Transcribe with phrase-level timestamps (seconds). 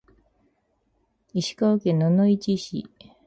[1.35, 2.89] 石川県野々市市